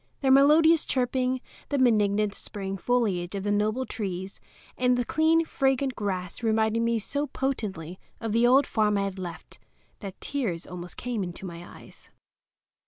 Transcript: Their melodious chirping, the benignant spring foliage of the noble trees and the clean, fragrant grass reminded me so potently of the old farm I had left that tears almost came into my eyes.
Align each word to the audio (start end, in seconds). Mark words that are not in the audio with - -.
Their 0.21 0.31
melodious 0.31 0.87
chirping, 0.87 1.41
the 1.69 1.77
benignant 1.77 2.33
spring 2.33 2.75
foliage 2.75 3.35
of 3.35 3.43
the 3.43 3.51
noble 3.51 3.85
trees 3.85 4.39
and 4.75 4.97
the 4.97 5.05
clean, 5.05 5.45
fragrant 5.45 5.95
grass 5.95 6.41
reminded 6.41 6.79
me 6.81 6.97
so 6.97 7.27
potently 7.27 7.99
of 8.19 8.31
the 8.31 8.47
old 8.47 8.65
farm 8.65 8.97
I 8.97 9.03
had 9.03 9.19
left 9.19 9.59
that 9.99 10.19
tears 10.19 10.65
almost 10.65 10.97
came 10.97 11.23
into 11.23 11.45
my 11.45 11.63
eyes. 11.83 12.09